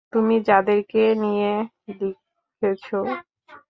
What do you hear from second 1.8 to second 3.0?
লিখেছ।